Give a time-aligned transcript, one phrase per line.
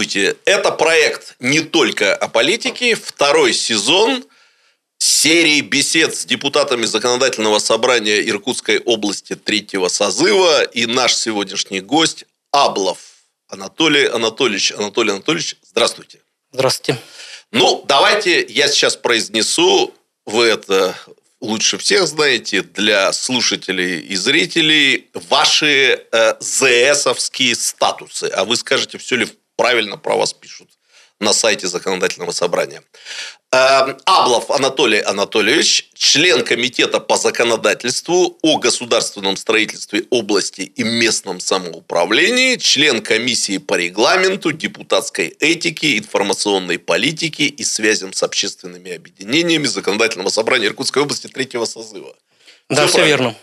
[0.00, 0.38] Здравствуйте!
[0.46, 4.24] Это проект «Не только о политике», второй сезон
[4.96, 10.62] серии бесед с депутатами Законодательного собрания Иркутской области третьего созыва.
[10.62, 12.98] И наш сегодняшний гость Аблов
[13.46, 14.72] Анатолий Анатольевич.
[14.72, 16.20] Анатолий Анатольевич, здравствуйте.
[16.50, 16.98] Здравствуйте.
[17.52, 19.92] Ну, давайте я сейчас произнесу,
[20.24, 20.96] вы это
[21.42, 28.30] лучше всех знаете, для слушателей и зрителей, ваши э, ЗСовские статусы.
[28.34, 29.28] А вы скажете, все ли
[29.60, 30.68] правильно про вас пишут
[31.20, 32.82] на сайте законодательного собрания.
[33.52, 42.56] Эм, Аблов Анатолий Анатольевич, член комитета по законодательству о государственном строительстве области и местном самоуправлении,
[42.56, 50.68] член комиссии по регламенту, депутатской этике, информационной политике и связям с общественными объединениями законодательного собрания
[50.68, 52.16] Иркутской области третьего созыва.
[52.70, 53.34] Да, все, все верно.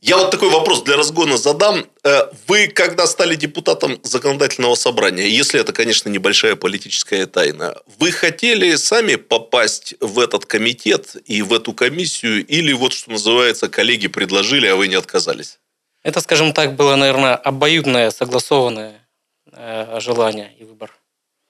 [0.00, 1.86] Я вот такой вопрос для разгона задам.
[2.04, 8.76] Э, вы, когда стали депутатом законодательного собрания, если это, конечно, небольшая политическая тайна, вы хотели
[8.76, 14.66] сами попасть в этот комитет и в эту комиссию, или вот, что называется, коллеги предложили,
[14.66, 15.58] а вы не отказались?
[16.02, 19.08] Это, скажем так, было, наверное, обоюдное, согласованное
[19.52, 20.92] э, желание и выбор.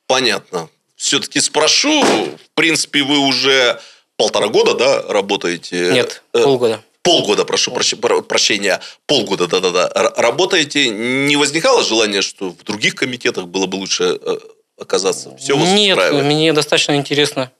[0.07, 0.69] Понятно.
[0.95, 3.81] Все-таки спрошу, в принципе, вы уже
[4.17, 5.91] полтора года, да, работаете?
[5.93, 12.97] Нет, э, полгода полгода, прошу прощения, полгода, да-да-да, работаете, не возникало желания, что в других
[12.97, 14.39] комитетах было бы лучше э,
[14.77, 15.37] оказаться?
[15.37, 17.53] Все Нет, мне достаточно интересно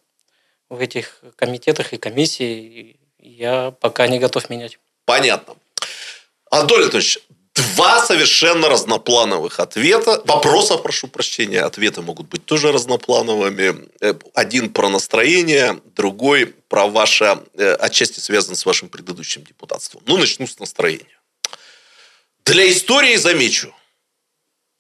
[0.69, 2.97] в этих комитетах и комиссии.
[3.21, 4.79] Я пока не готов менять.
[5.05, 5.55] Понятно.
[6.51, 7.21] Анатолий Анатольевич,
[7.57, 10.23] два совершенно разноплановых ответа.
[10.25, 13.89] Вопроса, прошу прощения, ответы могут быть тоже разноплановыми.
[14.01, 20.03] Э, один про настроение, другой про ваше, э, отчасти связан с вашим предыдущим депутатством.
[20.07, 21.19] Ну, начну с настроения.
[22.45, 23.75] Для истории замечу,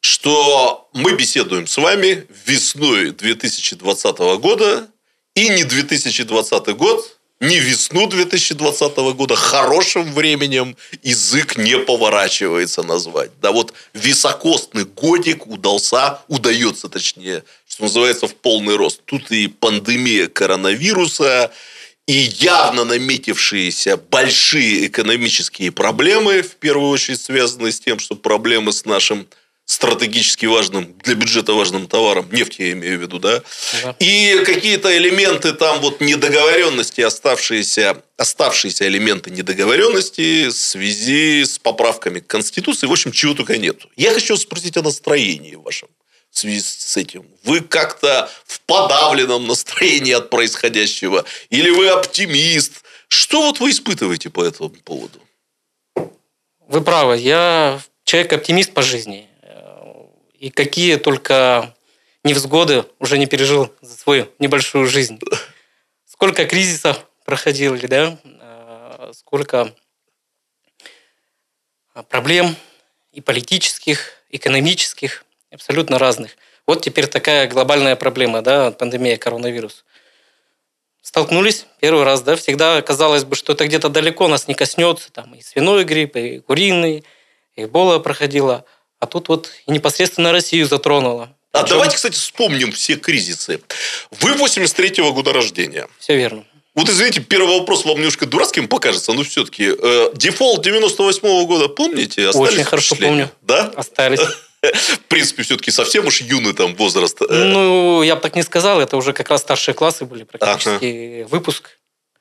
[0.01, 4.89] что мы беседуем с вами весной 2020 года,
[5.35, 13.31] и не 2020 год не весну 2020 года хорошим временем язык не поворачивается назвать.
[13.41, 19.03] Да вот високосный годик удался, удается точнее, что называется, в полный рост.
[19.05, 21.53] Тут и пандемия коронавируса,
[22.07, 28.85] и явно наметившиеся большие экономические проблемы, в первую очередь связанные с тем, что проблемы с
[28.85, 29.27] нашим
[29.67, 33.43] стратегически важным, для бюджета важным товаром, нефть я имею в виду, да,
[33.83, 33.97] да.
[33.99, 42.29] и какие-то элементы там вот недоговоренности, оставшиеся, оставшиеся элементы недоговоренности в связи с поправками к
[42.29, 43.91] Конституции, в общем, чего только нету.
[43.97, 45.89] Я хочу спросить о настроении вашем
[46.31, 47.27] в связи с этим.
[47.43, 51.25] Вы как-то в подавленном настроении от происходящего?
[51.51, 52.85] Или вы оптимист?
[53.09, 55.21] Что вот вы испытываете по этому поводу?
[56.69, 57.17] Вы правы.
[57.17, 59.29] Я человек-оптимист по жизни
[60.47, 61.75] и какие только
[62.23, 65.19] невзгоды уже не пережил за свою небольшую жизнь.
[66.05, 68.17] Сколько кризисов проходили, да?
[68.41, 69.75] А, сколько
[72.09, 72.55] проблем
[73.11, 76.37] и политических, экономических, абсолютно разных.
[76.65, 79.83] Вот теперь такая глобальная проблема, да, пандемия коронавируса.
[81.03, 85.35] Столкнулись первый раз, да, всегда казалось бы, что это где-то далеко нас не коснется, там
[85.35, 87.05] и свиной грипп, и куриный,
[87.57, 88.65] и Эбола проходила–
[89.01, 91.31] а тут вот и непосредственно Россию затронуло.
[91.53, 91.75] А Причем...
[91.75, 93.61] давайте, кстати, вспомним все кризисы.
[94.21, 95.89] Вы 83-го года рождения.
[95.99, 96.45] Все верно.
[96.75, 102.29] Вот извините, первый вопрос вам немножко дурацким покажется, но все-таки э, дефолт 98-го года, помните?
[102.29, 103.31] Остались Очень хорошо помню.
[103.41, 103.73] Да?
[103.75, 104.21] Остались.
[104.63, 107.19] В принципе, все-таки совсем уж юный там возраст.
[107.21, 111.21] Ну, я бы так не сказал, это уже как раз старшие классы были практически.
[111.21, 111.29] Ага.
[111.29, 111.76] Выпуск.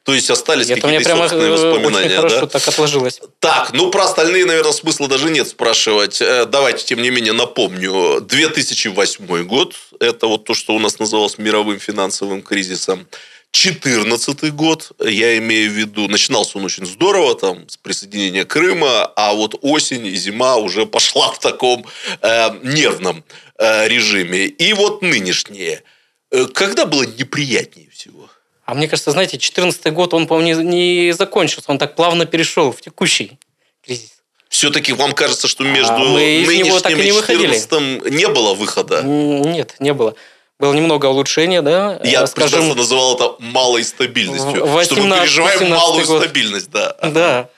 [0.05, 2.45] То есть остались какие-то собственные э, воспоминания, очень хорошо да?
[2.45, 3.21] так отложилось.
[3.39, 6.21] Так, ну про остальные, наверное, смысла даже нет спрашивать.
[6.21, 8.21] Э, давайте, тем не менее, напомню.
[8.21, 13.07] 2008 год– это вот то, что у нас называлось мировым финансовым кризисом.
[13.51, 19.33] 2014 год, я имею в виду, начинался он очень здорово, там, с присоединения Крыма, а
[19.33, 21.83] вот осень и зима уже пошла в таком
[22.21, 23.23] э, нервном
[23.57, 24.45] э, режиме.
[24.45, 25.81] И вот нынешние.
[26.29, 28.29] Э, когда было неприятнее всего?
[28.65, 31.71] А мне кажется, знаете, 2014 год, он, по-моему, не, не закончился.
[31.71, 33.37] Он так плавно перешел в текущий
[33.83, 34.11] кризис.
[34.49, 36.81] Все-таки вам кажется, что между а нынешним и
[37.21, 39.03] 14 не было выхода?
[39.03, 40.15] Нет, не было.
[40.57, 41.99] Было немного улучшения, да?
[42.03, 44.65] Я, скажем, просто называл это малой стабильностью.
[44.65, 46.23] 18, что мы переживаем малую год.
[46.23, 46.95] стабильность, да.
[47.01, 47.49] Да.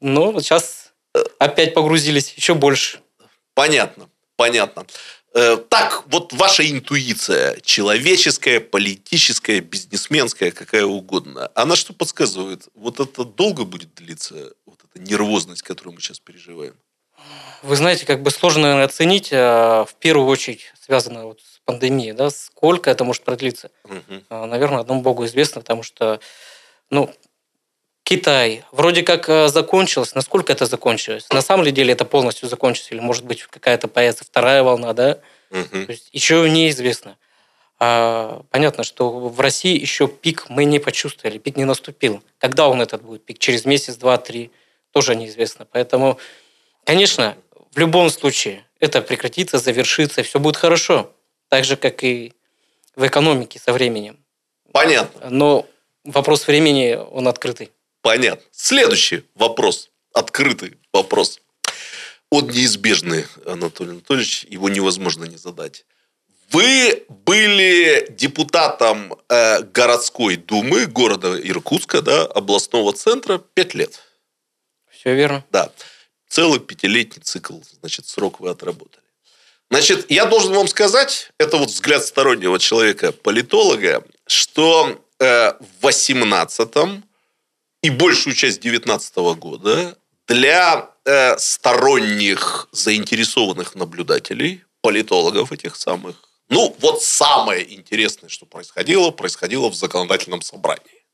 [0.00, 0.92] Ну, вот сейчас
[1.38, 3.00] опять погрузились еще больше.
[3.54, 4.86] Понятно, понятно.
[5.34, 12.68] Э, так, вот ваша интуиция, человеческая, политическая, бизнесменская, какая угодно, она что подсказывает?
[12.74, 16.74] Вот это долго будет длиться, вот эта нервозность, которую мы сейчас переживаем?
[17.62, 22.30] Вы знаете, как бы сложно оценить, а, в первую очередь связано вот с пандемией, да,
[22.30, 23.70] сколько это может продлиться.
[24.30, 26.20] А, Наверное, одному Богу известно, потому что,
[26.90, 27.12] ну,
[28.08, 30.14] Китай вроде как а, закончилось.
[30.14, 31.26] Насколько это закончилось?
[31.30, 32.90] На самом ли деле это полностью закончилось?
[32.90, 35.18] Или, может быть, какая-то появится вторая волна, да?
[35.50, 35.84] Мгм.
[35.84, 37.18] То есть еще неизвестно.
[37.78, 42.22] А, понятно, что в России еще пик мы не почувствовали, пик не наступил.
[42.38, 43.38] Когда он этот будет пик?
[43.38, 44.52] Через месяц, два, три?
[44.92, 45.66] Тоже неизвестно.
[45.70, 46.18] Поэтому,
[46.84, 47.36] конечно,
[47.72, 51.12] в любом случае это прекратится, завершится, все будет хорошо.
[51.50, 52.32] Так же, как и
[52.96, 54.18] в экономике со временем.
[54.72, 55.28] Понятно.
[55.28, 55.66] Но
[56.04, 57.70] вопрос времени, он открытый.
[58.02, 58.44] Понятно.
[58.50, 59.90] Следующий вопрос.
[60.12, 61.40] Открытый вопрос.
[62.30, 64.44] Он неизбежный, Анатолий Анатольевич.
[64.48, 65.84] Его невозможно не задать.
[66.50, 74.00] Вы были депутатом э, городской думы города Иркутска, да, областного центра, пять лет.
[74.90, 75.44] Все верно.
[75.50, 75.70] Да.
[76.28, 79.04] Целый пятилетний цикл, значит, срок вы отработали.
[79.70, 87.02] Значит, я должен вам сказать, это вот взгляд стороннего человека, политолога, что э, в 18
[87.82, 89.96] и большую часть 19 года
[90.26, 96.16] для э, сторонних заинтересованных наблюдателей, политологов этих самых,
[96.48, 101.04] ну, вот самое интересное, что происходило, происходило в законодательном собрании,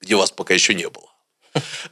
[0.00, 1.10] где вас пока еще не было.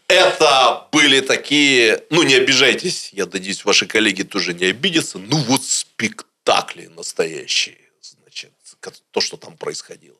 [0.08, 5.64] Это были такие, ну не обижайтесь, я надеюсь, ваши коллеги тоже не обидятся, ну вот
[5.64, 8.52] спектакли настоящие, значит,
[9.10, 10.18] то, что там происходило.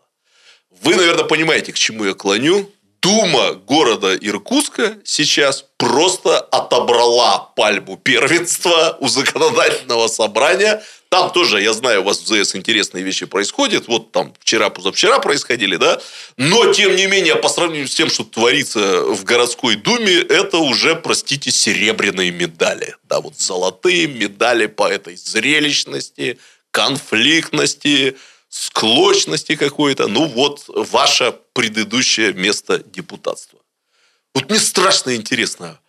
[0.71, 2.71] Вы, наверное, понимаете, к чему я клоню.
[3.05, 10.83] Дума города Иркутска сейчас просто отобрала пальму первенства у законодательного собрания.
[11.11, 13.89] Там тоже, я знаю, у вас в ЗС интересные вещи происходят.
[13.89, 16.01] Вот там вчера-позавчера происходили, да.
[16.39, 20.97] Но, тем не менее, по сравнению с тем, что творится в городской думе, это уже,
[20.97, 22.97] простите, серебряные медали.
[23.03, 26.39] Да, вот золотые медали по этой зрелищности,
[26.71, 28.17] конфликтности,
[28.55, 30.07] склочности какой-то.
[30.07, 33.59] Ну, вот ваше предыдущее место депутатства.
[34.33, 35.81] Вот мне страшно интересно,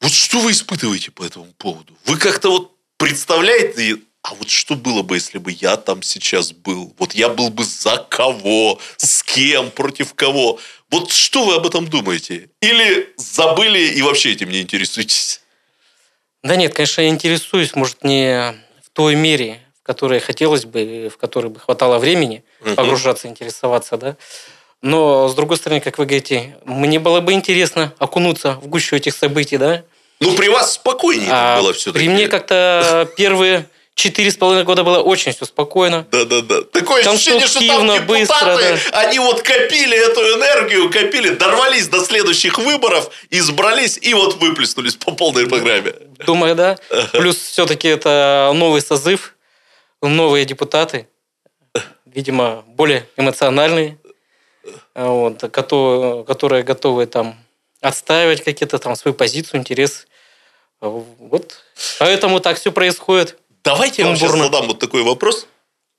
[0.00, 1.96] вот что вы испытываете по этому поводу?
[2.06, 6.92] Вы как-то вот представляете, а вот что было бы, если бы я там сейчас был?
[6.98, 8.80] Вот я был бы за кого?
[8.96, 9.70] С кем?
[9.70, 10.58] Против кого?
[10.90, 12.50] Вот что вы об этом думаете?
[12.60, 15.40] Или забыли и вообще этим не интересуетесь?
[16.42, 21.16] Да нет, конечно, я интересуюсь, может, не в той мере, в которой хотелось бы, в
[21.18, 22.76] которой бы хватало времени Мгм.
[22.76, 24.16] погружаться, интересоваться, да.
[24.82, 29.16] Но, с другой стороны, как вы говорите, мне было бы интересно окунуться в гущу этих
[29.16, 29.82] событий, да.
[30.20, 32.04] Ну, при вас спокойнее А было все-таки.
[32.04, 33.66] при мне как-то первые
[33.96, 36.06] четыре с половиной года было очень все спокойно.
[36.12, 36.62] Да-да-да.
[36.72, 42.58] Такое ощущение, что там депутаты, быстро, они вот копили эту энергию, копили, дорвались до следующих
[42.58, 45.92] выборов, избрались и вот выплеснулись по полной программе.
[46.24, 46.78] Думаю, да.
[47.12, 49.34] Плюс все-таки это новый созыв,
[50.08, 51.08] новые депутаты,
[52.06, 53.98] видимо, более эмоциональные,
[54.94, 57.38] вот, кото- которые готовы там
[57.80, 60.06] отстаивать какие-то там свою позицию, интерес.
[60.80, 61.64] Вот.
[61.98, 63.38] Поэтому так все происходит.
[63.62, 64.44] Давайте я вам сейчас Сумбурно.
[64.52, 65.46] задам вот такой вопрос.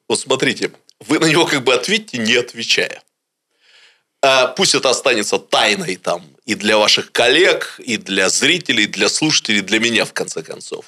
[0.07, 3.01] Вот смотрите, вы на него как бы ответьте, не отвечая.
[4.23, 9.09] А, Пусть это останется тайной там и для ваших коллег, и для зрителей, и для
[9.09, 10.85] слушателей, и для меня в конце концов.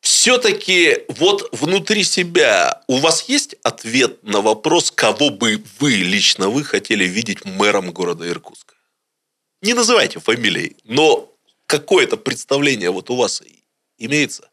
[0.00, 6.64] Все-таки вот внутри себя у вас есть ответ на вопрос, кого бы вы, лично вы,
[6.64, 8.74] хотели видеть мэром города Иркутска?
[9.60, 11.28] Не называйте фамилией, но
[11.66, 13.42] какое-то представление вот у вас
[13.98, 14.48] имеется?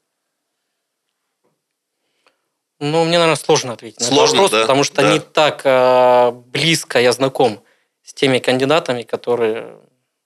[2.80, 4.62] Ну, мне, наверное, сложно ответить на Сложно, этот вопрос, да?
[4.62, 5.14] потому что Да.
[5.14, 7.64] не так а, близко я знаком
[8.04, 9.80] с теми кандидатами, которые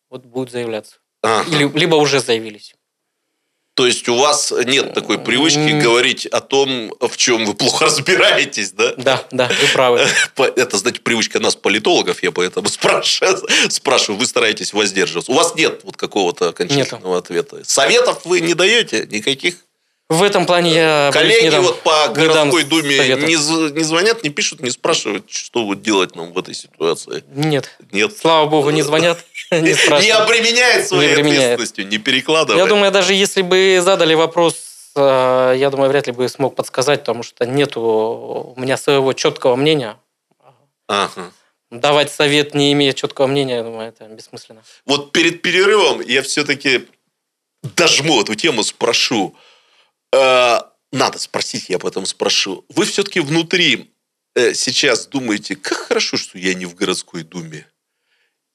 [0.10, 0.96] вот будут заявляться.
[1.22, 1.48] Ага.
[1.52, 2.74] Или- либо уже заявились.
[3.80, 8.72] То есть у вас нет такой привычки говорить о том, в чем вы плохо разбираетесь,
[8.72, 8.94] да?
[8.98, 10.06] Да, да, вы правы.
[10.58, 15.32] Это, знаете, привычка нас, политологов, я поэтому спрашиваю, спрашиваю, вы стараетесь воздерживаться.
[15.32, 17.62] У вас нет вот какого-то окончательного ответа.
[17.64, 19.56] Советов вы не даете никаких?
[20.10, 24.32] В этом плане я боюсь, Коллеги дам- вот по городской думе не, не звонят, не
[24.32, 27.24] пишут, не спрашивают, что вот делать нам в этой ситуации.
[27.30, 27.70] Нет.
[27.92, 28.18] Нет.
[28.18, 30.16] Слава богу, не звонят, не Не спрашивают.
[30.22, 31.40] обременяет своей Не обременяет.
[31.54, 32.64] ответственностью, не перекладывает.
[32.64, 34.56] Я думаю, даже если бы задали вопрос,
[34.96, 39.56] э, я думаю, вряд ли бы смог подсказать, потому что нету у меня своего четкого
[39.56, 39.96] мнения.
[40.88, 41.32] Ага.
[41.70, 44.64] Давать совет, не имея четкого мнения, я думаю, это бессмысленно.
[44.88, 46.88] вот перед перерывом я все-таки
[47.76, 49.36] дожму эту тему, спрошу.
[50.14, 50.60] Э,
[50.92, 52.66] надо спросить, я потом спрошу.
[52.70, 53.92] Вы все-таки внутри
[54.36, 57.68] э, сейчас думаете, как хорошо, что я не в городской думе?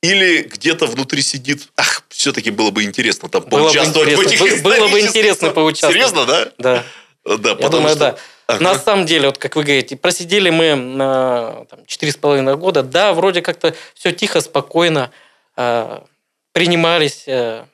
[0.03, 4.45] Или где-то внутри сидит, ах, все-таки было бы интересно там Было бы поучаствовать в интересно.
[4.47, 5.95] этих Было бы интересно поучаствовать.
[5.95, 6.53] Серьезно, да?
[6.59, 6.85] Да.
[7.25, 8.19] Да, Я потому думаю, что- да.
[8.47, 8.63] Ага.
[8.63, 12.83] На самом деле, вот как вы говорите, просидели мы на там, 4,5 года.
[12.83, 15.11] Да, вроде как-то все тихо, спокойно.
[15.57, 16.01] э,
[16.53, 17.65] принимались, э,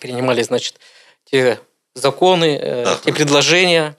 [0.00, 0.80] принимались, значит,
[1.24, 1.60] те
[1.94, 3.00] законы, э, Ага.
[3.04, 3.96] те предложения,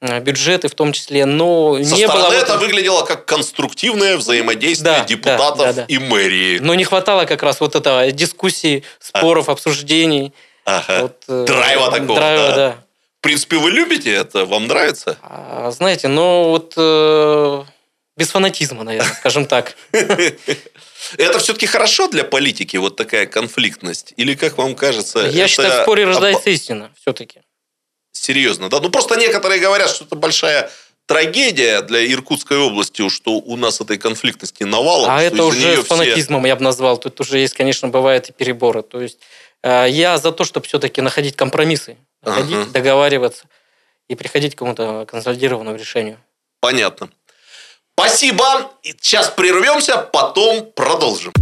[0.00, 1.26] э, бюджеты в том числе.
[1.26, 2.32] Но Со не стороны было...
[2.34, 5.84] это выглядело как конструктивное взаимодействие Да, депутатов да, да, да.
[5.88, 6.58] и мэрии.
[6.58, 10.32] Но не хватало как раз вот этого дискуссий, споров, обсуждений.
[10.64, 11.02] Ага.
[11.02, 12.54] Вот, э, Драйва такого, драйва, да.
[12.56, 12.76] да.
[13.18, 14.46] В принципе, вы любите это?
[14.46, 15.18] Вам нравится?
[15.22, 17.64] А, знаете, ну вот э,
[18.16, 19.76] без фанатизма, наверное, скажем так.
[21.18, 24.14] Это все-таки хорошо для политики, вот такая конфликтность?
[24.16, 25.20] Или, как вам кажется...
[25.20, 27.42] Я это считаю, в споре рождается истина, все-таки.
[28.12, 28.80] Серьезно, да?
[28.80, 30.70] Ну, просто некоторые говорят, что это большая
[31.06, 35.10] трагедия для Иркутской области, что у нас этой конфликтности навалом.
[35.10, 36.98] А это уже с все- фанатизмом я бы назвал.
[36.98, 38.82] Тут уже есть, конечно, бывают и переборы.
[38.82, 39.18] То есть
[39.62, 42.70] э, я за то, чтобы все-таки находить компромиссы, находить, Ага.
[42.70, 43.44] договариваться
[44.08, 46.18] и приходить к какому-то консолидированному решению.
[46.60, 47.10] Понятно.
[48.00, 48.70] Спасибо.
[48.82, 51.34] Сейчас прервемся, потом продолжим.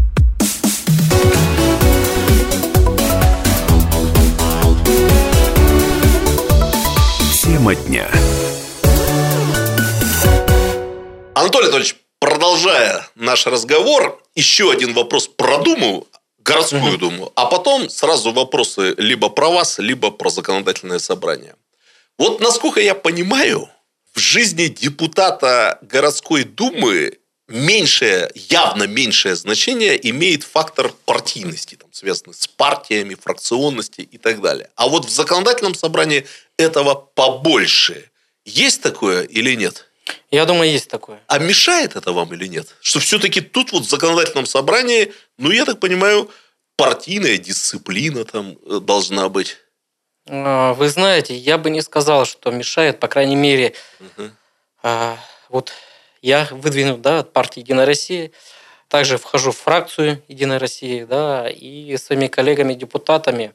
[7.40, 8.10] Тема дня.
[11.34, 16.98] Анатолий Анатольевич, продолжая наш разговор, еще один вопрос продумаю, городскую Мгм.
[16.98, 21.54] думу, а потом сразу вопросы либо про вас, либо про законодательное собрание.
[22.18, 23.68] Вот насколько я понимаю,
[24.18, 32.48] в жизни депутата городской думы меньшее, явно меньшее значение имеет фактор партийности, там, связанный с
[32.48, 34.70] партиями, фракционности и так далее.
[34.74, 38.10] А вот в законодательном собрании этого побольше.
[38.44, 39.86] Есть такое или нет?
[40.32, 41.20] Я думаю, есть такое.
[41.28, 42.74] А мешает это вам или нет?
[42.80, 46.28] Что все-таки тут вот в законодательном собрании, ну, я так понимаю,
[46.76, 49.58] партийная дисциплина там э, должна быть.
[50.28, 53.74] А, Вы знаете, я бы не сказал, что мешает, по крайней мере,
[54.82, 55.16] а,
[55.48, 55.72] вот
[56.22, 58.30] я выдвинут да, от партии «Единая Россия»,
[58.88, 63.52] также вхожу в фракцию «Единая Россия», да, и с своими коллегами-депутатами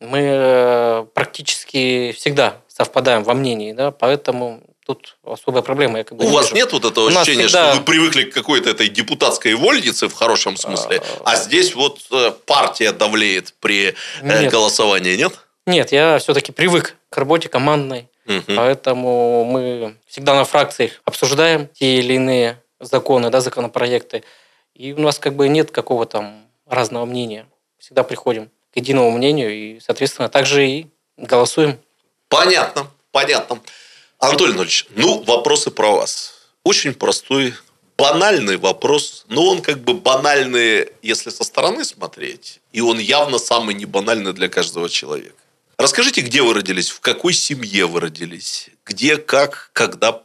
[0.00, 5.98] мы э, практически всегда совпадаем во мнении, да, поэтому тут особая проблема.
[5.98, 6.56] Я как бы У не вас вижу.
[6.56, 10.12] нет вот этого У ощущения, всегда- что вы привыкли к какой-то этой депутатской вольнице в
[10.12, 14.52] хорошем смысле, а здесь вот э, партия давлеет при э, Нет.
[14.52, 15.32] голосовании, нет?
[15.66, 18.56] Нет, я все-таки привык к работе командной, Мгм.
[18.56, 24.24] Поэтому мы всегда на фракциях обсуждаем те или иные законы, да, законопроекты.
[24.74, 27.46] И у нас как бы нет какого там разного мнения.
[27.78, 31.78] Всегда приходим к единому мнению и, соответственно, также и голосуем.
[32.28, 33.60] Понятно, понятно.
[34.18, 36.34] Анатолий Анатольевич, ну, вопросы про вас.
[36.64, 37.54] Очень простой,
[37.96, 43.74] банальный вопрос, но он как бы банальный, если со стороны смотреть, и он явно самый
[43.74, 45.36] небанальный для каждого человека.
[45.78, 50.22] Расскажите, где вы родились, в какой семье вы родились, где, как, когда,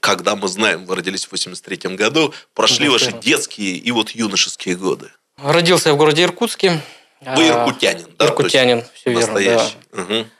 [0.00, 3.20] когда мы знаем, вы родились в 83 году, прошли Да, ваши верно.
[3.22, 5.10] детские и вот юношеские годы.
[5.38, 6.82] Родился я в городе Иркутске.
[7.22, 8.26] Вы А, иркутянин, да?
[8.26, 9.70] Иркутянин, все верно, да.
[9.92, 10.30] Мгм.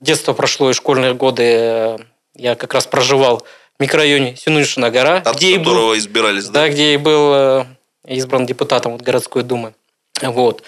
[0.00, 1.42] Детство прошло и школьные годы.
[1.44, 1.98] э,
[2.36, 3.44] Я как раз проживал
[3.78, 6.62] в микрорайоне Синунишина гора, От где и был избирались, да?
[6.62, 7.66] Да, где и был э,
[8.06, 9.74] избран депутатом вот, городской думы.
[10.22, 10.62] Вот.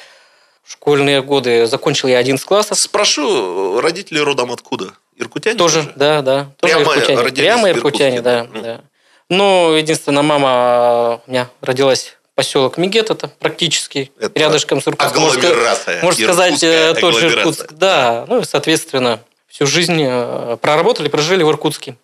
[0.66, 2.78] Школьные годы закончил я 11 классов.
[2.78, 4.92] Спрошу, родители родом откуда?
[5.16, 5.56] Иркутяне?
[5.56, 6.50] Тоже, да, да.
[6.58, 7.20] Тоже Прямо иркутяне.
[7.20, 8.60] родились Прямо иркутяне, да, да?
[8.60, 8.80] да.
[9.28, 15.24] Ну, единственное, мама у меня родилась поселок Мигет, это практически Это рядышком с Иркутском.
[15.24, 16.02] Агломерация.
[16.02, 17.28] Можно сказать, э, тот же.
[17.28, 17.72] Иркутск.
[17.72, 21.96] Да, ну и, соответственно, всю жизнь э, проработали, прожили в Иркутске.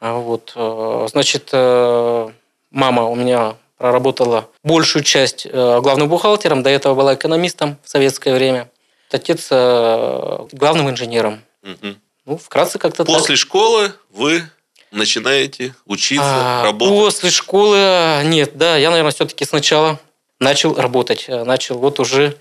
[0.00, 6.94] А Вот, э, значит, мама у меня проработала большую часть э, главным бухгалтером, до этого
[6.94, 8.70] была экономистом в советское время.
[9.10, 11.40] Отец э, главным инженером.
[11.62, 11.98] Мгм.
[12.26, 13.16] Ну, вкратце как-то так.
[13.16, 14.42] После школы вы
[14.90, 16.94] начинаете учиться, А, работать.
[16.94, 19.98] После школы нет, да, я, наверное, все-таки сначала
[20.40, 22.36] начал работать, э, начал вот уже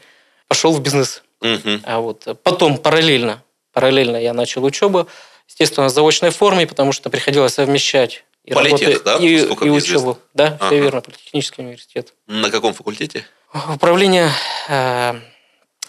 [0.50, 1.84] пошел в бизнес, Мгм.
[1.86, 3.42] а вот потом параллельно,
[3.72, 5.08] параллельно я начал учебу,
[5.48, 10.58] естественно, в заочной форме, потому что приходилось совмещать и Политех, да, и, и учебу, да,
[10.60, 10.68] Ага.
[10.68, 13.26] все верно, политехнический университет, На каком факультете?
[13.74, 14.32] управление
[14.68, 15.14] э,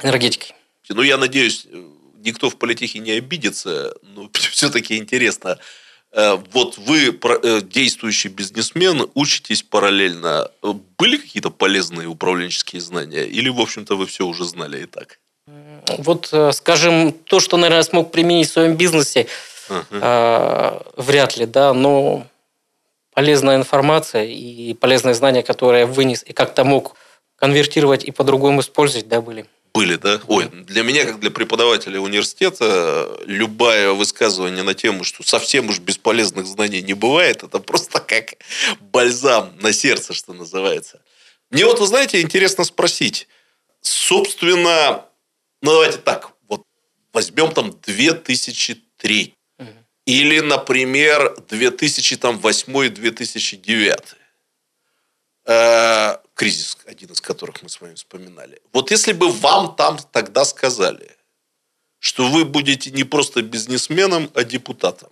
[0.02, 0.54] энергетикой.
[0.90, 1.66] Ну, я надеюсь,
[2.16, 5.58] никто в политехе не обидится, но все-таки интересно.
[6.12, 10.50] Э, Вот вы, э, действующий бизнесмен, учитесь параллельно.
[10.98, 13.24] Были какие-то полезные управленческие знания?
[13.24, 15.18] Или, в общем-то, вы все уже знали и так?
[15.98, 19.26] Вот, э, скажем, то, что, наверное, смог применить в своем бизнесе,
[19.72, 20.82] Ага.
[20.96, 22.26] Вряд ли, да, но
[23.20, 26.96] полезная информация и полезные знания, которые я вынес и как-то мог
[27.36, 29.44] конвертировать и по-другому использовать, да, были.
[29.74, 30.22] Были, да?
[30.26, 36.46] Ой, для меня, как для преподавателя университета, любое высказывание на тему, что совсем уж бесполезных
[36.46, 38.36] знаний не бывает, это просто как
[38.80, 41.02] бальзам на сердце, что называется.
[41.50, 43.28] Мне вот, вы знаете, интересно спросить.
[43.82, 45.04] Собственно,
[45.60, 46.62] ну давайте так, вот
[47.12, 49.34] возьмем там 2003.
[50.06, 54.16] Или, например, 2008-2009.
[55.46, 58.60] Э, кризис, один из которых мы с вами вспоминали.
[58.72, 61.16] Вот если бы вам там тогда сказали,
[61.98, 65.10] что вы будете не просто бизнесменом, а депутатом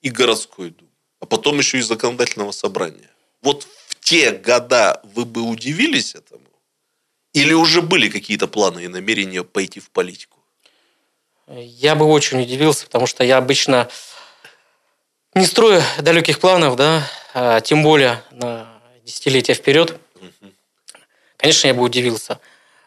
[0.00, 3.10] и городской думы, а потом еще и законодательного собрания.
[3.40, 6.42] Вот в те года вы бы удивились этому?
[7.34, 10.37] Или уже были какие-то планы и намерения пойти в политику?
[11.50, 13.88] Я бы очень удивился, потому что я обычно
[15.34, 17.02] не строю далеких планов, да,
[17.32, 18.68] а тем более на
[19.04, 19.98] десятилетия вперед.
[21.36, 22.40] Конечно, я бы удивился.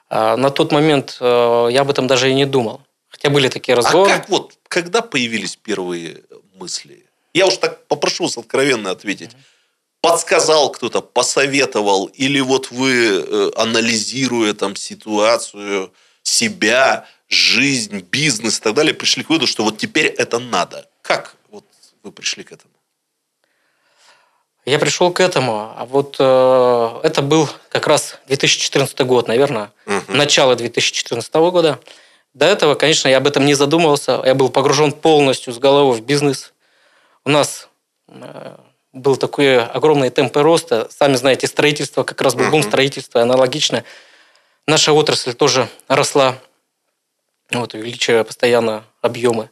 [0.10, 2.82] А на тот момент э, я об этом даже и не думал.
[3.08, 4.12] Хотя были такие разговоры.
[4.12, 6.24] А как вот, когда появились первые
[6.56, 7.06] мысли?
[7.34, 9.32] Я уж так попрошу вас откровенно ответить.
[10.01, 18.74] Подсказал кто-то, посоветовал, или вот вы, э, анализируя там ситуацию, себя, жизнь, бизнес и так
[18.74, 20.88] далее, пришли к выводу, что вот теперь это надо.
[21.02, 21.66] Как вот
[22.04, 22.72] вы пришли к этому?
[24.66, 30.04] Я пришел к этому, а вот э, это был как раз 2014 год, наверное, угу.
[30.10, 31.80] начало 2014 года.
[32.34, 34.22] До этого, конечно, я об этом не задумывался.
[34.24, 36.54] Я был погружен полностью с головой в бизнес.
[37.26, 37.70] У нас
[38.08, 38.56] э,
[38.94, 40.88] был такой огромный темп роста.
[40.92, 43.84] Сами знаете, строительство, как раз был бум строительства, аналогично.
[44.68, 46.38] Наша отрасль тоже росла,
[47.51, 49.50] вот, увеличивая постоянно объемы.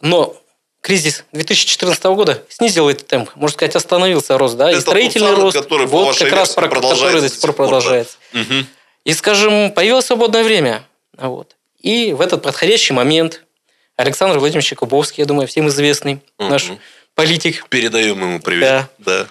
[0.00, 0.36] Но
[0.80, 5.56] кризис 2014 года снизил этот темп, можно сказать, остановился рост, да, Это и строительный рост,
[5.56, 8.18] который, вот как раз про который до сих пор продолжается.
[8.32, 8.66] Угу.
[9.04, 10.82] И, скажем, появилось свободное время,
[11.16, 11.56] вот.
[11.80, 13.42] И в этот подходящий момент
[13.96, 16.48] Александр Владимирович Кубовский, я думаю, всем известный угу.
[16.48, 16.72] наш
[17.14, 17.66] политик.
[17.68, 18.86] Передаем ему привет.
[18.98, 19.26] Да.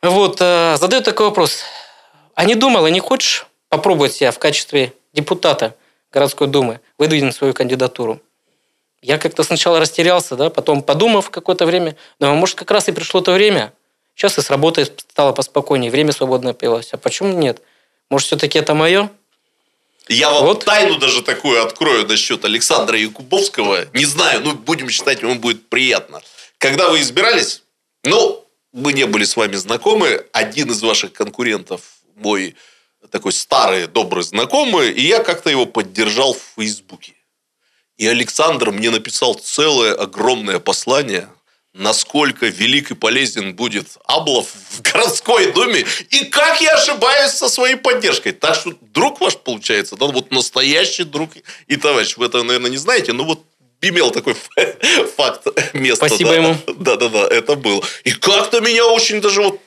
[0.00, 0.10] да.
[0.10, 1.62] Вот, э, задает такой вопрос.
[2.34, 5.74] А не думал, а не хочешь попробовать себя в качестве депутата
[6.16, 8.22] городской думы, выдвинуть свою кандидатуру?
[9.02, 13.20] Я как-то сначала растерялся, да, потом подумав какое-то время, думаю, может, как раз и пришло
[13.20, 13.74] то время.
[14.14, 16.88] Сейчас и с работой стало поспокойнее, время свободное появилось.
[16.92, 17.60] А почему нет?
[18.08, 19.10] Может, все-таки это мое?
[20.08, 20.64] Я вам вот.
[20.64, 23.86] тайну даже такую открою насчет Александра Якубовского.
[23.92, 26.22] Не знаю, ну, будем считать, ему будет приятно.
[26.56, 27.62] Когда вы избирались,
[28.04, 31.82] ну, мы не были с вами знакомы, один из ваших конкурентов,
[32.14, 32.56] мой
[33.10, 37.12] такой старый, добрый знакомый, и я как-то его поддержал в Фейсбуке.
[37.96, 41.28] И Александр мне написал целое огромное послание,
[41.72, 47.76] насколько велик и полезен будет Аблов в городской думе, и как я ошибаюсь со своей
[47.76, 48.32] поддержкой.
[48.32, 51.30] Так что друг ваш получается, да, вот настоящий друг
[51.66, 52.16] и товарищ.
[52.16, 53.44] Вы это, наверное, не знаете, но вот
[53.80, 54.34] имел такой
[55.16, 56.06] факт места.
[56.06, 56.36] Спасибо да.
[56.36, 56.56] ему.
[56.66, 57.82] Да-да-да, это было.
[58.04, 59.60] И как-то меня очень даже вот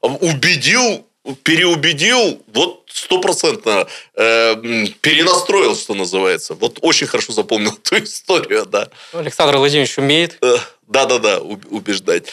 [0.00, 1.05] убедил
[1.42, 4.54] переубедил, вот стопроцентно э,
[5.00, 6.54] перенастроил, что называется.
[6.54, 8.88] Вот очень хорошо запомнил эту историю, да.
[9.12, 10.38] Александр Владимирович умеет.
[10.42, 12.32] Э, да-да-да, убеждать.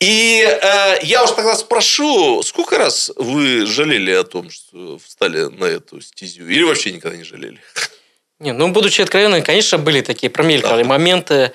[0.00, 5.66] И э, я уж тогда спрошу, сколько раз вы жалели о том, что встали на
[5.66, 6.48] эту стезю?
[6.48, 7.60] Или вообще никогда не жалели?
[8.38, 10.88] Не, ну, будучи откровенным, конечно, были такие промелькали да.
[10.88, 11.52] моменты.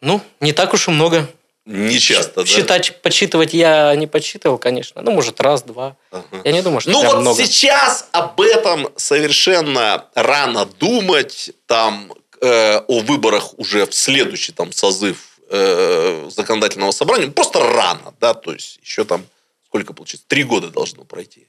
[0.00, 1.28] Ну, не так уж и много.
[1.64, 2.46] Не часто, да?
[2.46, 5.00] Считать, подсчитывать я не подсчитывал, конечно.
[5.02, 5.96] Ну, может, раз, два.
[6.10, 6.42] Ага.
[6.44, 7.44] Я не думаю, что Ну, вот много.
[7.44, 11.52] сейчас об этом совершенно рано думать.
[11.66, 17.28] Там э, о выборах уже в следующий там созыв э, законодательного собрания.
[17.30, 19.24] Просто рано, да, то есть еще там
[19.72, 20.26] сколько получится?
[20.26, 21.46] Три года должно пройти.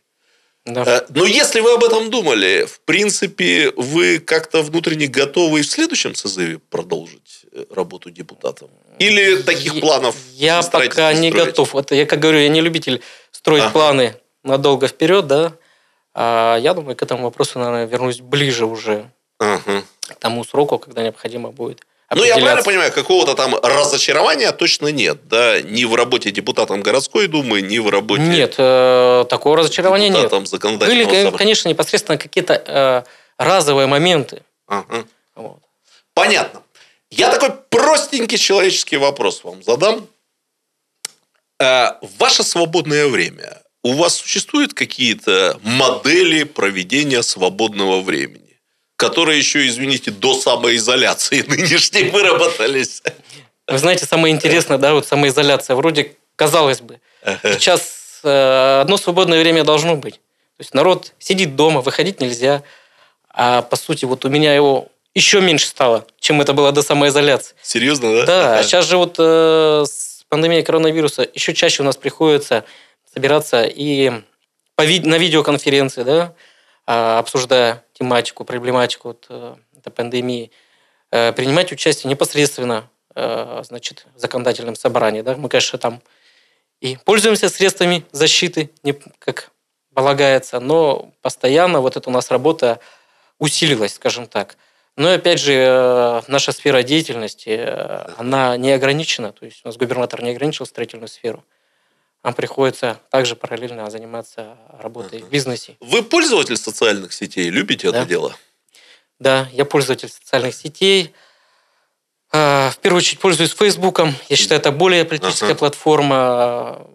[0.65, 0.83] Да.
[0.85, 5.67] Э, но если вы об этом думали, в принципе, вы как-то внутренне готовы и в
[5.69, 8.69] следующем созыве продолжить работу депутатом?
[8.99, 11.47] Или таких планов Я пока не строить?
[11.47, 11.75] готов.
[11.75, 13.71] Это я, как говорю, я не любитель строить ага.
[13.71, 15.53] планы надолго вперед, да.
[16.13, 19.83] А я думаю, к этому вопросу, наверное, вернусь ближе уже ага.
[20.07, 21.81] к тому сроку, когда необходимо будет.
[22.15, 25.61] Ну, я правильно понимаю, какого-то там разочарования точно нет, да?
[25.61, 28.23] Ни в работе депутатом городской думы, ни в работе...
[28.23, 30.29] Нет, э, такого разочарования нет.
[30.29, 31.31] Были, собрания.
[31.31, 33.03] конечно, непосредственно какие-то э,
[33.37, 34.43] разовые моменты.
[34.67, 35.05] Ага.
[35.35, 35.59] Вот.
[36.13, 36.62] Понятно.
[37.17, 40.07] Я такой простенький человеческий вопрос вам задам.
[41.59, 48.59] Э, в ваше свободное время у вас существуют какие-то модели проведения свободного времени,
[48.95, 53.03] которые еще, извините, до самоизоляции нынешней выработались?
[53.67, 55.75] Вы знаете, самое интересное, да, вот самоизоляция.
[55.75, 56.99] Вроде, казалось бы,
[57.43, 60.15] сейчас э, одно свободное время должно быть.
[60.15, 62.63] То есть народ сидит дома, выходить нельзя.
[63.29, 67.55] А по сути, вот у меня его еще меньше стало, чем это было до самоизоляции.
[67.61, 68.25] Серьезно, да?
[68.25, 72.63] Да, а сейчас же вот э, с пандемией коронавируса еще чаще у нас приходится
[73.13, 74.11] собираться и
[74.75, 76.33] по ви- на видеоконференции, да,
[76.85, 80.51] а, обсуждая тематику, проблематику вот, э, этой пандемии,
[81.11, 85.21] э, принимать участие непосредственно э, значит, в законодательном собрании.
[85.21, 85.35] Да.
[85.35, 86.01] Мы, конечно, там
[86.81, 89.51] и пользуемся средствами защиты, не как
[89.93, 92.79] полагается, но постоянно вот эта у нас работа
[93.37, 94.57] усилилась, скажем так.
[94.95, 99.31] Но опять же, э, наша сфера деятельности, э, она не ограничена.
[99.31, 101.43] То есть у нас губернатор не ограничил строительную сферу.
[102.23, 105.75] Нам приходится также параллельно заниматься работой в бизнесе.
[105.79, 107.49] Вы пользователь социальных сетей?
[107.49, 108.05] Любите это Да.
[108.05, 108.35] дело?
[109.19, 111.13] Да, я пользователь социальных сетей.
[112.31, 114.15] А, В первую очередь пользуюсь Фейсбуком.
[114.29, 115.55] Я считаю, это более политическая Ага.
[115.55, 116.87] платформа.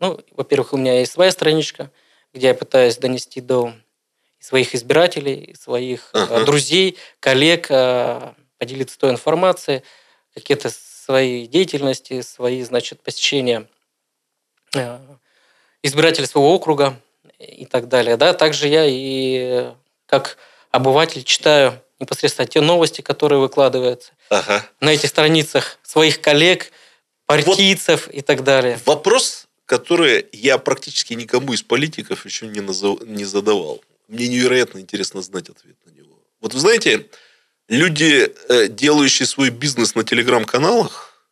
[0.00, 1.90] Ну, во-первых, у меня есть своя страничка,
[2.32, 3.74] где я пытаюсь донести до
[4.40, 6.44] своих избирателей, своих э, Ага.
[6.44, 9.82] друзей, коллег, э, поделиться той информацией,
[10.34, 13.66] какие-то свои деятельности, свои, значит, посещения
[14.74, 14.98] э,
[15.82, 16.98] избирателей своего округа
[17.38, 18.16] и так далее.
[18.16, 18.32] Да?
[18.32, 19.72] Также я и
[20.06, 20.36] как
[20.70, 24.66] обыватель читаю непосредственно те новости, которые выкладываются Ага.
[24.80, 26.72] на этих страницах своих коллег,
[27.26, 28.80] партийцев и так далее.
[28.86, 33.80] Вопрос, который я практически никому из политиков еще не, назов- не задавал.
[34.10, 36.20] Мне невероятно интересно знать ответ на него.
[36.40, 37.08] Вот вы знаете,
[37.68, 41.28] люди, э, делающие свой бизнес на телеграм-каналах,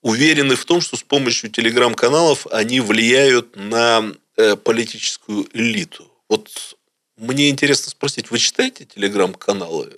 [0.00, 6.10] уверены в том, что с помощью телеграм-каналов они влияют на э, политическую элиту.
[6.30, 6.78] Вот
[7.18, 9.92] мне интересно спросить, вы читаете телеграм-каналы?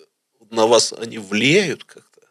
[0.50, 2.22] На вас они влияют как-то?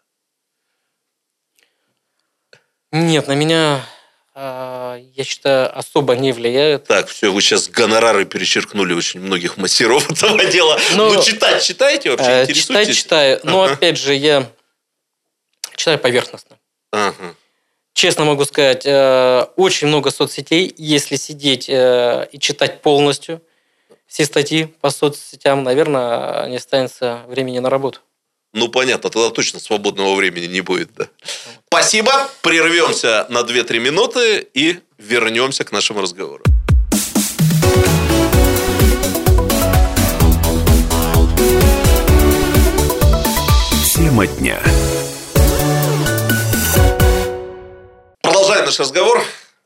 [2.92, 3.88] Нет, на меня,
[4.36, 6.84] я считаю, особо не влияют.
[6.86, 10.78] Так, все, вы сейчас гонорары перечеркнули очень многих мастеров этого дела.
[10.96, 12.44] Но- ну, читать читаете вообще?
[12.44, 13.74] Э, Читать читаю, но Ага.
[13.74, 14.50] опять же я
[15.76, 16.58] читаю поверхностно.
[16.92, 17.36] Ага.
[17.94, 20.74] Честно могу сказать, э, очень много соцсетей.
[20.78, 23.42] Если сидеть э, и читать полностью
[24.06, 28.02] все статьи по соцсетям, наверное, не останется времени на работу.
[28.56, 31.10] Ну, понятно, тогда точно свободного времени не будет, да.
[31.68, 32.30] Спасибо.
[32.42, 36.42] Прервемся на 2-3 минуты и вернемся к нашему разговору.
[43.94, 44.62] Тема дня.
[48.22, 49.22] Продолжаем наш разговор,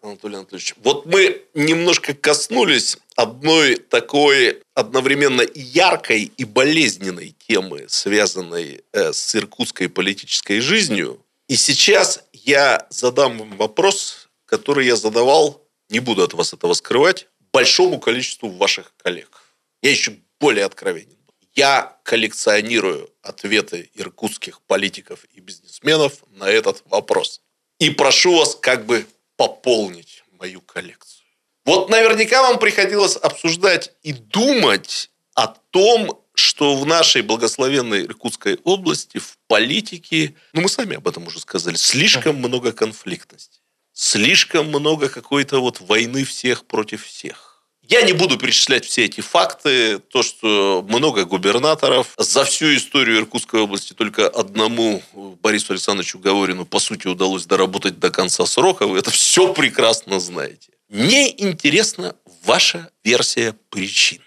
[0.09, 0.75] Анатолий Анатольевич.
[0.77, 9.89] Вот мы немножко коснулись одной такой одновременно яркой и болезненной темы, связанной э, с иркутской
[9.89, 11.23] политической жизнью.
[11.47, 17.27] И сейчас я задам вам вопрос, который я задавал, не буду от вас этого скрывать,
[17.51, 19.41] большому количеству ваших коллег.
[19.81, 21.17] Я еще более откровенен.
[21.55, 27.41] Я коллекционирую ответы иркутских политиков и бизнесменов на этот вопрос.
[27.79, 29.05] И прошу вас как бы
[29.39, 31.25] пополнить мою коллекцию.
[31.63, 39.17] Вот наверняка вам приходилось обсуждать и думать о том, что в нашей благословенной Иркутской области
[39.17, 43.62] в политике, ну мы сами об этом уже сказали, слишком много конфликтности,
[43.93, 47.48] слишком много какой-то вот войны всех против всех.
[47.89, 52.13] Я не буду перечислять все эти факты, то, что много губернаторов.
[52.17, 55.02] За всю историю Иркутской области только одному
[55.41, 58.86] Борису Александровичу Говорину, по сути, удалось доработать до конца срока.
[58.86, 60.69] Вы это все прекрасно знаете.
[60.88, 64.21] Мне интересна ваша версия причин.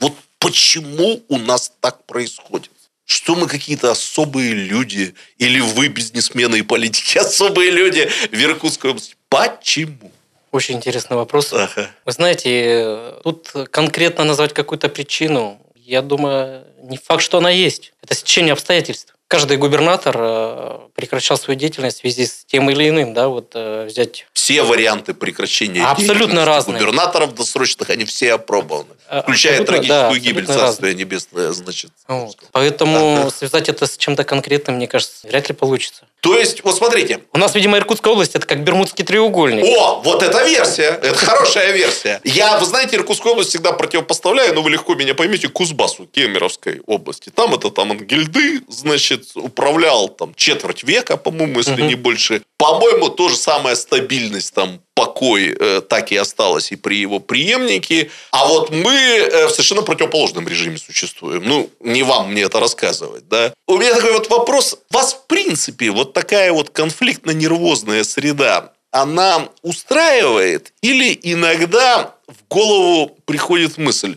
[0.00, 2.72] Вот почему у нас так происходит?
[3.04, 9.14] Что мы какие-то особые люди, или вы, бизнесмены и политики, особые люди в Иркутской области?
[9.28, 10.10] Почему?
[10.54, 11.52] Очень интересный вопрос.
[11.52, 11.90] Ага.
[12.04, 17.92] Вы знаете, э, тут конкретно назвать какую-то причину, я думаю, не факт, что она есть.
[18.04, 19.16] Это стечение обстоятельств.
[19.26, 23.86] Каждый губернатор э, прекращал свою деятельность в связи с тем или иным, да, вот э,
[23.86, 26.78] взять Все варианты прекращения Абсолютно разные.
[26.78, 28.94] губернаторов досрочных, они все опробованы.
[29.08, 31.90] А, Включая абсолютно, трагическую да, гибель Царствия Небесное, значит.
[32.06, 32.36] Вот.
[32.52, 33.30] Поэтому Ага.
[33.30, 36.06] связать это с чем-то конкретным, мне кажется, вряд ли получится.
[36.24, 39.62] То есть, вот смотрите, У нас, видимо, Иркутская область это как Бермудский треугольник.
[39.62, 40.98] О, вот эта версия.
[41.02, 42.18] Это хорошая версия.
[42.24, 47.28] Я, вы знаете, Иркутскую область всегда противопоставляю, но вы легко меня поймете, Кузбассу, Кемеровской области.
[47.28, 51.88] Там это там Ангельды, значит, управлял там четверть века, по-моему, если Мгм.
[51.88, 52.40] не больше.
[52.64, 58.10] По-моему, то же самая стабильность, там, покой э, так и осталась и при его преемнике.
[58.30, 61.42] А вот мы э, в совершенно противоположном режиме существуем.
[61.44, 63.52] Ну, не вам мне это рассказывать, да.
[63.66, 64.78] У меня такой вот вопрос.
[64.88, 73.76] Вас, в принципе, вот такая вот конфликтно-нервозная среда, она устраивает или иногда в голову приходит
[73.76, 74.16] мысль,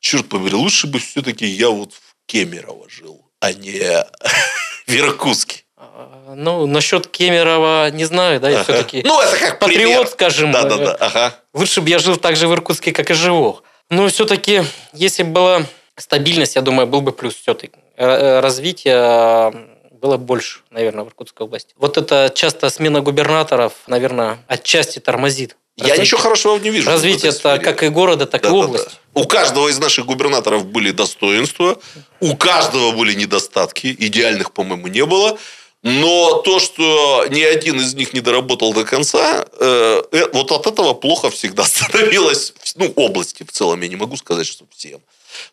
[0.00, 3.82] черт побери, лучше бы все-таки я вот в Кемерово жил, а не
[4.86, 5.61] в Иркутске.
[6.10, 8.64] А, Ну, насчет Кемерова не знаю, да, я Ага.
[8.64, 9.86] все-таки Ну, это как пример.
[9.88, 10.52] патриот, скажем.
[10.52, 10.94] Да, да, да.
[11.00, 11.34] Ага.
[11.54, 13.60] Лучше бы я жил так же в Иркутске, как и живу.
[13.90, 14.62] Но все-таки,
[14.92, 15.62] если бы была
[15.98, 17.74] стабильность, я думаю, был бы плюс все-таки.
[17.96, 19.52] Развитие
[20.00, 21.74] было больше, наверное, в Иркутской области.
[21.78, 25.56] Вот это часто смена губернаторов, наверное, отчасти тормозит.
[25.76, 26.02] Я развитие.
[26.04, 26.90] ничего хорошего не вижу.
[26.90, 28.64] Развитие это как и города, так и Да-да-да.
[28.66, 28.90] области.
[29.14, 31.78] У каждого из наших губернаторов были достоинства,
[32.20, 35.38] у каждого были недостатки, идеальных, по-моему, не было.
[35.82, 40.66] Но то, что ни один из них не доработал до конца, э, э, вот от
[40.68, 45.00] этого плохо всегда становилось, ну, области в целом, я не могу сказать, что всем.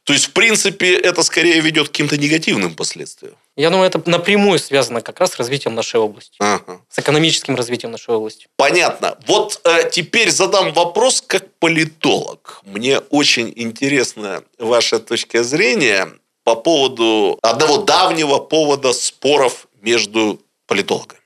[0.04, 3.36] То есть, в принципе, это скорее ведет к каким-то негативным последствиям.
[3.56, 6.36] Я думаю, это напрямую связано как раз с развитием нашей области.
[6.40, 6.82] Ага.
[6.90, 8.48] С экономическим развитием нашей области.
[8.56, 9.18] Понятно.
[9.26, 12.62] Вот э, теперь задам вопрос как политолог.
[12.66, 16.10] Мне очень интересна ваша точка зрения
[16.44, 21.22] по поводу одного давнего повода споров между политологами.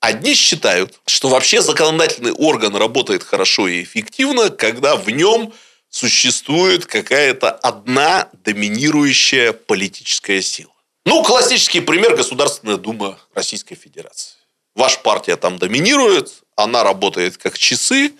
[0.00, 5.52] Одни считают, что вообще законодательный орган работает хорошо и эффективно, когда в нем
[5.88, 10.72] существует какая-то одна доминирующая политическая сила.
[11.06, 14.34] Ну, классический пример– Государственная Дума Российской Федерации.
[14.74, 18.12] Ваша партия там доминирует, она работает как часы,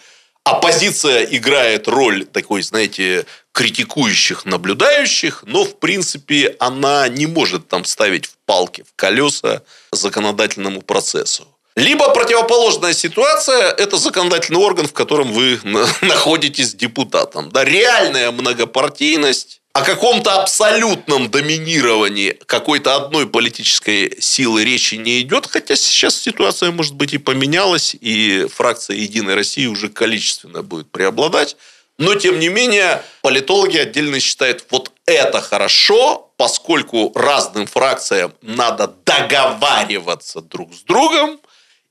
[0.44, 8.26] оппозиция играет роль такой, знаете, критикующих, наблюдающих, но, в принципе, она не может там ставить
[8.26, 11.48] в палки, в колеса законодательному процессу.
[11.74, 17.50] Либо противоположная ситуация– это законодательный орган, в котором вы на- находитесь депутатом.
[17.50, 25.76] Да, реальная многопартийность, о каком-то абсолютном доминировании какой-то одной политической силы речи не идет, хотя
[25.76, 31.56] сейчас ситуация, может быть, и поменялась, и фракция «Единой России» уже количественно будет преобладать.
[31.98, 40.40] Но, тем не менее, политологи отдельно считают, вот это хорошо, поскольку разным фракциям надо договариваться
[40.42, 41.40] друг с другом,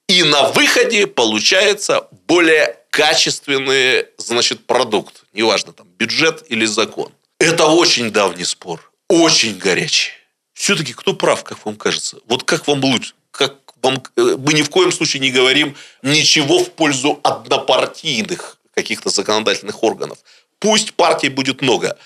[0.07, 5.23] и на выходе получается более качественный, значит, продукт.
[5.33, 7.11] Неважно, там, бюджет или закон.
[7.39, 8.91] Это очень давний спор.
[9.09, 10.11] Очень горячий.
[10.53, 12.17] Все-таки кто прав, как вам кажется?
[12.27, 13.13] Вот как вам лучше?
[13.31, 14.01] Как вам...
[14.15, 20.19] э, Мы ни в коем случае не говорим ничего в пользу однопартийных каких-то законодательных органов.
[20.59, 21.97] Пусть партий будет много.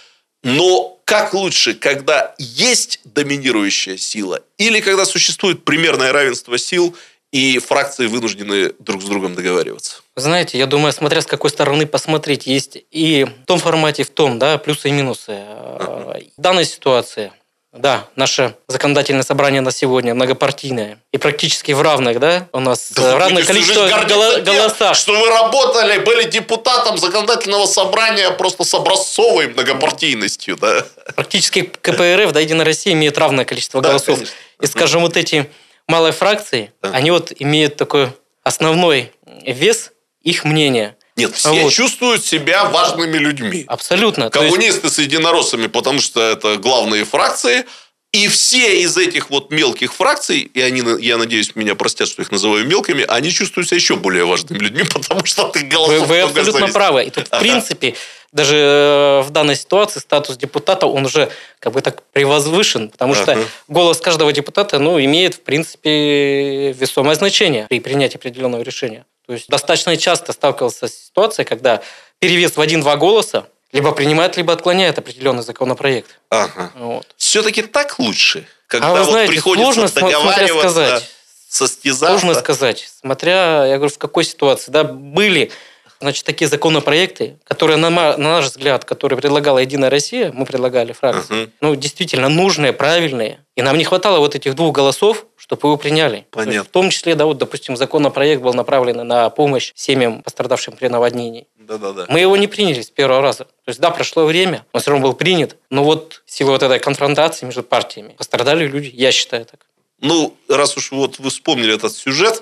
[0.43, 6.95] Но как лучше, когда есть доминирующая сила или когда существует примерное равенство сил
[7.31, 10.01] и фракции вынуждены друг с другом договариваться?
[10.15, 14.09] Знаете, я думаю, смотря с какой стороны посмотреть, есть и в том формате, и в
[14.09, 15.31] том, да, плюсы и минусы.
[15.31, 17.31] Э, В данной ситуации,
[17.71, 23.13] да, наше законодательное собрание на сегодня многопартийное и практически в равных, да, у нас Да
[23.13, 24.93] э, равное количество голо-.
[24.93, 30.83] Что вы работали, были депутатом законодательного собрания просто с образцовой многопартийностью, да?
[31.15, 34.15] Практически КПРФ, да, Единая Россия имеет равное количество Да, голосов.
[34.15, 34.35] конечно.
[34.61, 35.49] И, скажем, вот эти
[35.87, 36.89] малые фракции, Да.
[36.89, 38.09] они вот имеют такой
[38.43, 39.11] основной
[39.45, 39.91] вес
[40.23, 40.95] их мнения.
[41.19, 41.73] Нет, все Вот.
[41.73, 43.65] чувствуют себя важными людьми.
[43.67, 44.29] Абсолютно.
[44.29, 47.65] То есть- Коммунисты с единороссами, потому что это главные фракции.
[48.11, 52.31] И все из этих вот мелких фракций, и они, я надеюсь, меня простят, что их
[52.31, 56.15] называю мелкими, они чувствуют себя еще более важными людьми, потому что ты Вы, голосов вы
[56.17, 56.73] много абсолютно зависит.
[56.73, 57.03] правы.
[57.03, 57.95] И тут, в принципе,
[58.31, 63.31] даже э, в данной ситуации статус депутата, он уже как бы так превозвышен, потому что
[63.31, 63.41] Ага.
[63.67, 69.05] голос каждого депутата, ну, имеет, в принципе, весомое значение при принятии определенного решения.
[69.25, 71.81] То есть достаточно часто сталкивался с ситуацией, когда
[72.19, 76.19] перевес в один-два голоса либо принимает, либо отклоняет определенный законопроект.
[76.29, 76.71] Ага.
[76.75, 77.07] Вот.
[77.17, 81.09] Все-таки так лучше, когда а вы вот знаете, приходится сложно договариваться, сказать.
[81.47, 82.19] состязаться.
[82.19, 82.89] Сложно сказать.
[82.99, 84.71] Смотря, я говорю, в какой ситуации.
[84.71, 85.51] Да, были
[85.99, 91.51] значит, такие законопроекты, которые, на, наш взгляд, которые предлагала Единая Россия, мы предлагали фракции, Мгм.
[91.61, 93.39] ну, действительно нужные, правильные.
[93.55, 96.25] И нам не хватало вот этих двух голосов, чтобы его приняли.
[96.29, 96.63] То есть Понятно.
[96.63, 101.47] В том числе, да, вот, допустим, законопроект был направлен на помощь семьям, пострадавшим при наводнении.
[101.57, 102.05] Да-да-да.
[102.07, 103.43] Мы его не приняли с первого раза.
[103.43, 106.79] То есть, да, прошло время, он все равно был принят, но вот силу вот этой
[106.79, 109.59] конфронтации между партиями пострадали люди, я считаю так.
[110.01, 112.41] Ну, раз уж вот вы вспомнили этот сюжет,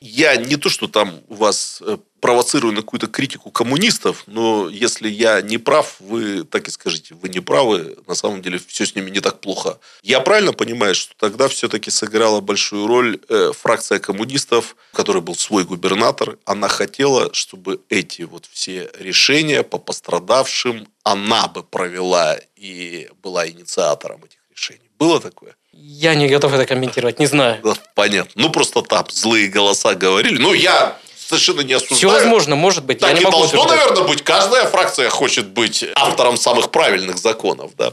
[0.00, 5.42] я не то, что там вас э, провоцирую на какую-то критику коммунистов, но если я
[5.42, 9.10] не прав, вы так и скажите, вы не правы, на самом деле все с ними
[9.10, 9.78] не так плохо.
[10.02, 15.34] Я правильно понимаю, что тогда все-таки сыграла большую роль э, фракция коммунистов, у которой был
[15.34, 23.10] свой губернатор, она хотела, чтобы эти вот все решения по пострадавшим она бы провела и
[23.22, 24.83] была инициатором этих решений.
[24.98, 25.56] Было такое?
[25.72, 27.60] Я не готов это комментировать, не знаю.
[27.62, 28.32] Да, понятно.
[28.36, 30.38] Ну, просто там злые голоса говорили.
[30.38, 32.12] Ну, я совершенно не Все осуждаю.
[32.14, 32.98] возможно, может быть.
[32.98, 33.88] Так я и не могу должно, утверждать.
[33.88, 34.22] наверное, быть.
[34.22, 37.92] Каждая фракция хочет быть автором самых правильных законов, да.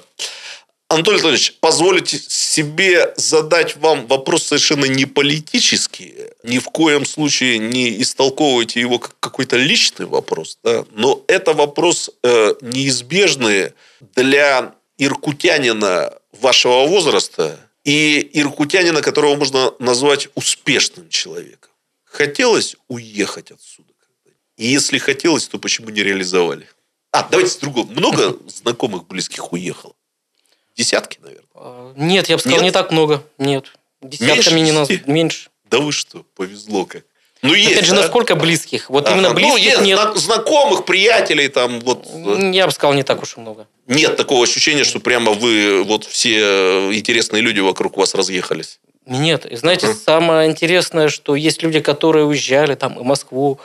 [0.89, 6.13] Анатолий Анатольевич, позволите себе задать вам вопрос совершенно не политический.
[6.43, 10.57] Ни в коем случае не истолковывайте его как какой-то личный вопрос.
[10.65, 10.83] Да?
[10.91, 13.71] Но это вопрос э, неизбежный
[14.15, 21.71] для иркутянина вашего возраста и иркутянина, которого можно назвать успешным человеком.
[22.03, 23.91] Хотелось уехать отсюда?
[24.57, 26.69] И если хотелось, то почему не реализовали?
[27.11, 27.87] А, давайте с другого.
[27.91, 29.95] Много знакомых, близких уехало?
[30.75, 31.47] Десятки, наверное.
[31.55, 32.65] А, Нет, я бы сказал, Нет?
[32.65, 33.25] не так много.
[33.37, 33.73] Нет.
[34.01, 35.11] Десятками Меньше не десяти?
[35.11, 35.49] Меньше.
[35.65, 37.05] Да вы что, повезло как.
[37.41, 38.01] Ну, есть, Опять же, да?
[38.01, 38.89] насколько близких?
[38.89, 39.15] Вот Ага.
[39.15, 39.99] именно Ну, близких есть нет.
[39.99, 42.05] зна- знакомых, приятелей, там, вот.
[42.53, 43.67] Я бы сказал, не так уж и много.
[43.87, 48.79] Нет такого ощущения, что прямо вы, вот все интересные люди вокруг вас разъехались.
[49.07, 49.45] Нет.
[49.47, 49.95] И знаете, Ага.
[49.95, 53.59] самое интересное, что есть люди, которые уезжали там в Москву,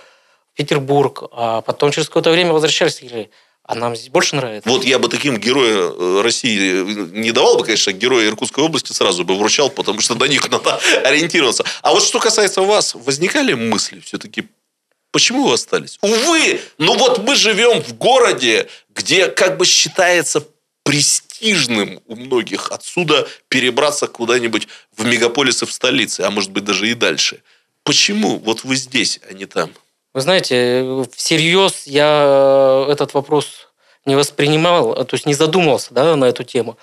[0.54, 3.30] в Петербург, а потом через какое-то время возвращались и говорили,
[3.66, 4.68] а нам здесь больше нравится.
[4.68, 6.84] Вот я бы таким героя э, России
[7.18, 10.76] не давал бы, конечно, героя Иркутской области сразу бы вручал, потому что на них надо
[11.04, 11.64] ориентироваться.
[11.82, 14.48] А вот что касается вас, возникали мысли все-таки,
[15.10, 15.98] почему вы остались?
[16.00, 20.46] Увы, ну вот мы живем в городе, где как бы считается
[20.84, 26.94] престижным у многих отсюда перебраться куда-нибудь в мегаполисы в столице, а может быть даже и
[26.94, 27.42] дальше.
[27.82, 29.72] Почему вот вы здесь, а не там?
[30.16, 33.68] Вы знаете, всерьез я э, этот вопрос
[34.06, 36.78] не воспринимал, а, то есть не задумывался да, на эту тему.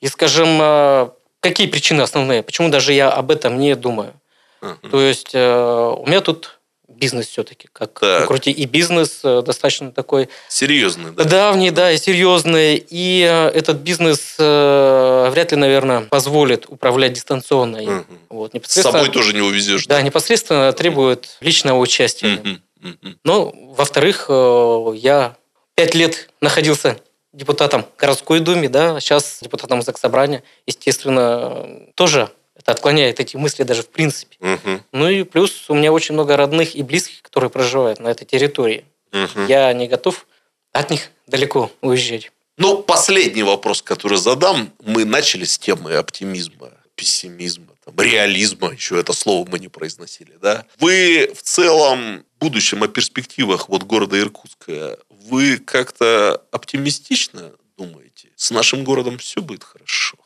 [0.00, 2.42] И, скажем, э, какие причины основные?
[2.42, 4.14] Почему даже я об этом не думаю?
[4.62, 4.78] Ага.
[4.90, 6.53] То есть э, у меня тут
[6.96, 8.22] бизнес все-таки, как Так.
[8.22, 11.24] ни крути, и бизнес э, достаточно такой Серьезный, да?
[11.24, 12.76] давний, да, и серьезный.
[12.88, 17.82] И э, этот бизнес э, вряд ли, наверное, позволит управлять дистанционно.
[17.82, 18.06] Мгм.
[18.30, 19.86] Вот, С непосредственно, собой тоже не увезешь.
[19.86, 22.40] Да, непосредственно требует личного участия.
[22.82, 23.18] Мгм.
[23.24, 25.36] Ну, во-вторых, я
[25.74, 26.98] пять лет находился
[27.32, 30.42] депутатом городской думе, да, сейчас депутатом Заксобрания.
[30.66, 32.30] Естественно, тоже
[32.64, 34.36] отклоняет эти мысли даже в принципе.
[34.40, 34.82] Мгм.
[34.92, 38.84] Ну и плюс у меня очень много родных и близких, которые проживают на этой территории.
[39.12, 39.46] Мгм.
[39.46, 40.26] Я не готов
[40.72, 42.30] от них далеко уезжать.
[42.56, 44.72] Ну, последний вопрос, который задам.
[44.84, 48.72] Мы начали с темы оптимизма, пессимизма, там, реализма.
[48.72, 50.64] Еще это слово мы не произносили, да?
[50.78, 58.28] Вы в целом, в будущем, о перспективах вот города Иркутска, вы как-то оптимистично думаете?
[58.36, 60.16] С нашим городом все будет хорошо?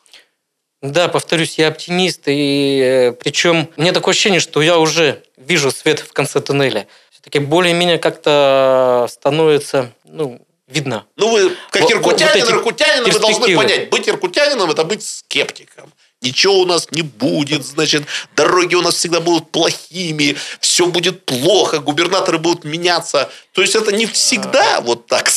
[0.80, 5.72] Да, повторюсь, я оптимист, и э, причем у меня такое ощущение, что я уже вижу
[5.72, 6.86] свет в конце туннеля.
[7.10, 11.04] Все-таки более-менее как-то становится, ну, видно.
[11.16, 15.92] Ну, вы, как Вот- иркутянин, вот иркутянин, вы должны понять, быть иркутянином– это быть скептиком.
[16.20, 18.04] Ничего у нас не будет, значит,
[18.36, 23.30] дороги у нас всегда будут плохими, все будет плохо, губернаторы будут меняться.
[23.52, 25.28] То есть это не всегда вот так,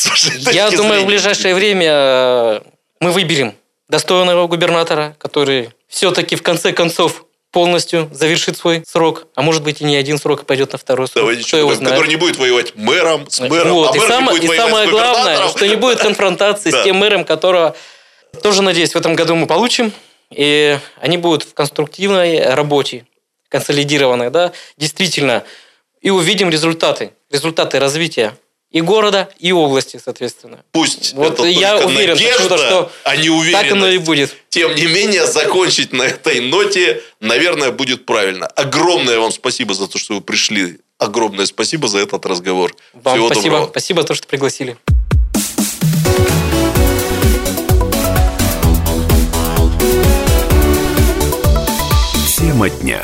[0.52, 2.62] Я думаю, в ближайшее время э,
[3.00, 3.56] мы выберем
[3.92, 9.84] достойного губернатора, который все-таки в конце концов полностью завершит свой срок, а может быть и
[9.84, 11.24] не один срок и пойдет на второй срок.
[11.24, 11.90] Давайте Кто его знает.
[11.96, 14.90] который не будет воевать мэром, с мэром, Вот, а и, мэр само- будет и самое
[14.90, 17.76] главное, что не будет конфронтации с тем мэром, которого
[18.42, 19.92] тоже, надеюсь, в этом году мы получим.
[20.30, 23.06] И они будут в конструктивной работе,
[23.50, 25.44] консолидированной, да, действительно.
[26.00, 28.34] И увидим результаты, результаты развития
[28.72, 30.64] и города, и области, соответственно.
[30.72, 34.06] Пусть Вот это я только уверен, надежда, что а не Так оно и уверенность.
[34.06, 34.36] будет.
[34.50, 38.48] Тем не менее, закончить на этой ноте, наверное, будет правильно.
[38.48, 40.80] Огромное вам спасибо за то, что вы пришли.
[40.98, 42.74] Огромное спасибо за этот разговор.
[42.94, 43.50] Вам Всего спасибо.
[43.56, 43.70] доброго.
[43.72, 44.78] Спасибо за то, что пригласили.
[52.38, 53.02] Тема дня.